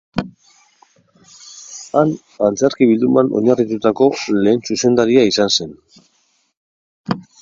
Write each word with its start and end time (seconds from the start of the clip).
Han, 1.99 2.13
antzerki 2.47 2.87
bilduman 2.93 3.29
oinarrituriko 3.41 4.07
lehen 4.39 4.65
zuzendaria 4.71 5.27
izan 5.33 5.55
zen. 5.59 5.77